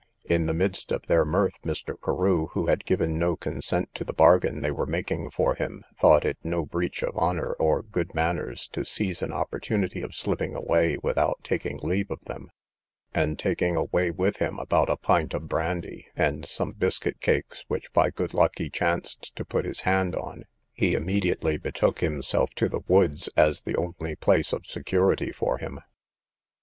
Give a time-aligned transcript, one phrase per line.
[0.25, 1.93] In the midst of their mirth, Mr.
[2.03, 6.25] Carew, who had given no consent to the bargain they were making for him, thought
[6.25, 10.97] it no breach of honour or good manners to seize an opportunity of slipping away
[11.03, 12.49] without taking leave of them;
[13.13, 17.93] and taking away with him about a pint of brandy and some biscuit cakes, which
[17.93, 22.67] by good luck he chanced to put his hand on, he immediately betook himself to
[22.67, 25.77] the woods as the only place of security for him.